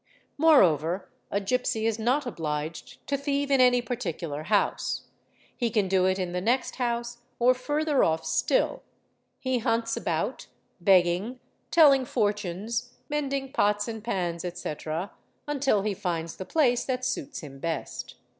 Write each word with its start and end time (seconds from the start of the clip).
Moreover 0.35 1.11
a 1.29 1.39
gipsy 1.39 1.85
is 1.85 1.99
not 1.99 2.25
obliged 2.25 3.05
to 3.05 3.15
thieve 3.15 3.51
in 3.51 3.61
any 3.61 3.83
particular 3.83 4.41
house: 4.45 5.03
he 5.55 5.69
can 5.69 5.87
do 5.87 6.07
it 6.07 6.17
in 6.17 6.31
the 6.31 6.41
next 6.41 6.77
house 6.77 7.19
or 7.37 7.53
further 7.53 8.03
off 8.03 8.25
still, 8.25 8.81
he 9.37 9.59
hunts 9.59 9.95
about, 9.95 10.47
begging, 10.79 11.39
telling 11.69 12.03
fortunes, 12.03 12.93
mending 13.09 13.51
pots 13.53 13.87
and 13.87 14.03
pans, 14.03 14.43
etc., 14.43 15.11
until 15.47 15.83
he 15.83 15.93
finds 15.93 16.35
the 16.37 16.45
place 16.45 16.83
that 16.83 17.05
suits 17.05 17.41
him 17.41 17.59
best. 17.59 18.15